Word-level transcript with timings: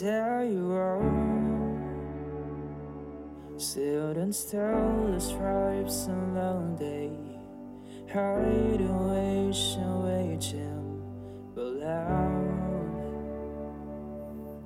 There 0.00 0.44
you. 0.44 0.72
Still 3.58 4.12
and 4.12 4.34
still 4.34 5.12
the 5.12 5.20
stripes 5.20 6.06
and 6.06 6.34
long 6.34 6.76
day. 6.76 7.12
Hiding, 8.10 8.88
waiting, 9.10 10.02
waiting 10.02 11.02
below 11.54 12.32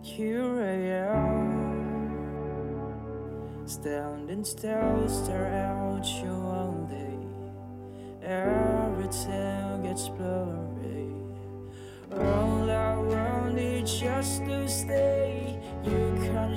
Here 0.00 0.62
I 0.62 0.76
am. 1.10 1.36
Standing 3.66 4.44
still, 4.44 5.08
stare 5.08 5.52
out 5.52 6.06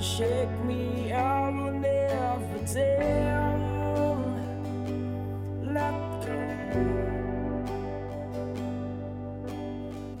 Shake 0.00 0.64
me, 0.64 1.12
I 1.12 1.50
will 1.50 1.72
never 1.72 2.58
tell. 2.66 4.16
Let 5.62 5.92
go. 6.24 6.40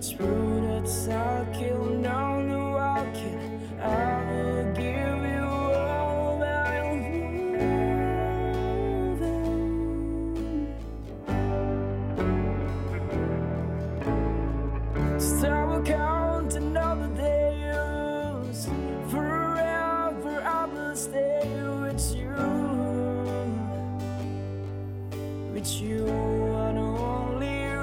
Through 0.02 0.60
the 0.60 0.80
talking, 1.06 1.72
on 1.72 1.99
the 1.99 1.99
With 25.60 25.82
you 25.82 26.06
and 26.06 26.78
only 26.78 27.64
you 27.64 27.76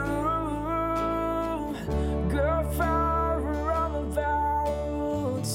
Go 2.27 2.71
far 2.75 3.39
around 3.39 4.13
about. 4.13 5.45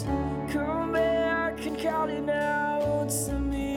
Come 0.53 0.93
back 0.93 1.67
and 1.67 1.77
call 1.77 2.09
it 2.09 2.29
out 2.29 3.11
to 3.27 3.33
me. 3.41 3.75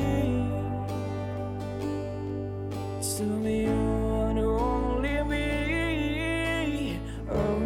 To 3.18 3.24
me 3.24 3.66
and 3.66 4.38
only 4.38 5.24
me. 5.24 7.00
Oh 7.32 7.58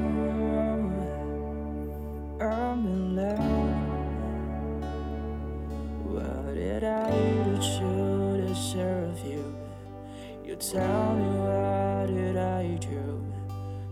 I'm 2.40 2.86
in 2.88 3.16
love. 3.18 4.00
What 6.06 6.54
did 6.56 6.84
I 6.86 7.12
do 7.12 7.89
tell 10.60 11.16
me 11.16 11.26
what 11.40 12.08
did 12.14 12.36
I 12.36 12.76
do 12.82 13.24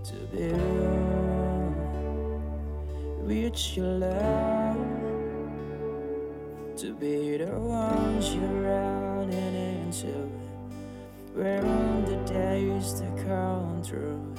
to 0.04 0.16
be 0.36 0.52
with 3.24 3.78
your 3.78 3.86
love? 3.86 4.76
To 6.76 6.94
be 6.94 7.38
the 7.38 7.58
ones 7.58 8.36
you're 8.36 8.62
running 8.62 9.56
into 9.56 10.30
where 11.34 11.62
when 11.62 12.06
the 12.06 12.18
days 12.34 13.00
that 13.00 13.16
come 13.26 13.81
through. 13.81 14.36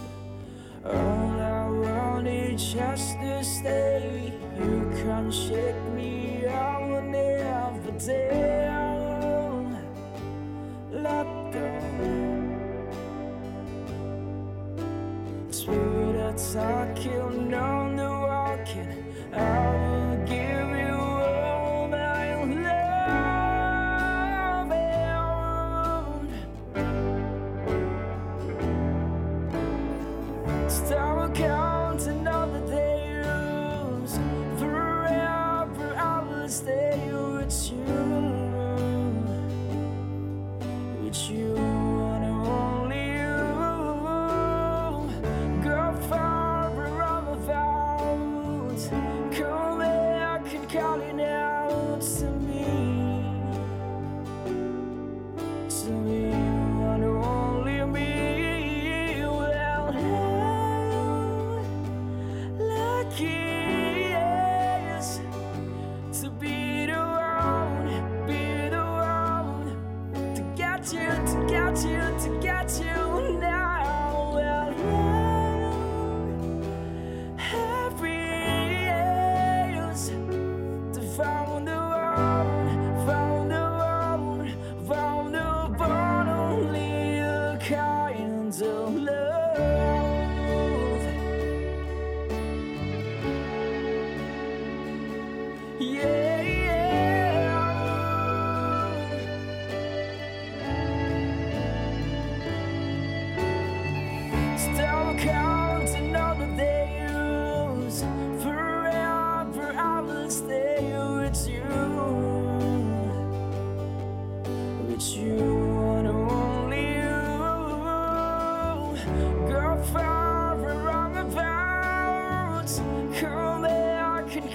All 0.84 1.40
I 1.40 1.68
want 1.70 2.28
is 2.28 2.74
just 2.74 3.18
to 3.20 3.42
stay. 3.42 4.34
You 4.58 4.90
can't 5.02 5.32
shake 5.32 5.82
me, 5.94 6.37
Through 15.64 16.12
the 16.12 16.32
talking, 16.54 17.52
on 17.52 17.96
the 17.96 18.04
walking, 18.04 19.04
I 19.32 19.66
will 19.74 20.16
give 20.24 20.68
you 20.78 20.94
all 20.94 21.88
my 21.88 22.44
love. 22.62 22.78
and 30.46 30.70
Stop 30.70 31.34
counting 31.34 32.28
all 32.28 32.46
the 32.46 32.60
days. 32.70 34.12
Forever 34.60 35.94
I 35.98 36.22
will 36.22 36.48
stay 36.48 36.87
get 70.78 70.92
you, 70.92 71.00
to 71.00 71.46
get 71.48 71.76
you, 71.84 71.98
to 72.20 72.38
get 72.40 72.80
you 72.80 72.97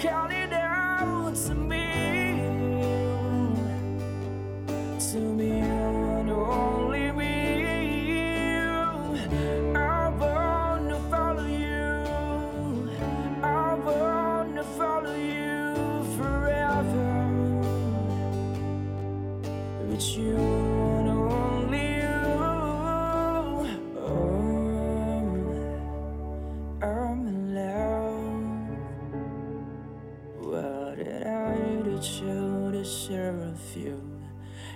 back 0.03 0.14
and 0.14 0.14
call 0.14 0.31
it 0.31 0.53
out 0.53 1.36
to 1.36 1.56
me. 1.56 2.40
To 5.12 5.18
me 5.18 5.59
and 5.59 6.30
only 6.30 7.12
me. 7.12 8.58
I 9.75 10.09
wanna 10.09 11.00
follow 11.09 11.46
you. 11.46 12.90
I 13.44 13.73
wanna 13.76 14.64
follow 14.64 15.16
you 15.16 16.03
forever. 16.17 17.09
With 19.88 20.17
you 20.17 20.63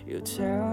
you? 0.07 0.21
Tell 0.21 0.66